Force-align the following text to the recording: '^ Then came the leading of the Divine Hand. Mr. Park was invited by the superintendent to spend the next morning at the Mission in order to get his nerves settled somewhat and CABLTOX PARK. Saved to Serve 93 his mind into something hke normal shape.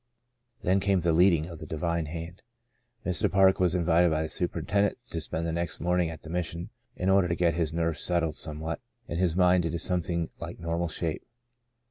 '^ 0.59 0.63
Then 0.63 0.79
came 0.79 1.01
the 1.01 1.13
leading 1.13 1.45
of 1.45 1.59
the 1.59 1.67
Divine 1.67 2.07
Hand. 2.07 2.41
Mr. 3.05 3.31
Park 3.31 3.59
was 3.59 3.75
invited 3.75 4.09
by 4.09 4.23
the 4.23 4.29
superintendent 4.29 4.97
to 5.11 5.21
spend 5.21 5.45
the 5.45 5.51
next 5.51 5.79
morning 5.79 6.09
at 6.09 6.23
the 6.23 6.29
Mission 6.31 6.71
in 6.95 7.07
order 7.07 7.27
to 7.27 7.35
get 7.35 7.53
his 7.53 7.71
nerves 7.71 7.99
settled 8.01 8.35
somewhat 8.35 8.79
and 9.07 9.19
CABLTOX 9.19 9.19
PARK. 9.19 9.19
Saved 9.19 9.19
to 9.21 9.23
Serve 9.27 9.37
93 9.37 9.37
his 9.37 9.37
mind 9.37 9.65
into 9.65 9.79
something 9.79 10.29
hke 10.39 10.59
normal 10.59 10.87
shape. 10.87 11.21